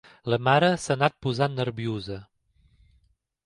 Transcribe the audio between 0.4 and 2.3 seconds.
mare s'ha anat posant nerviosa.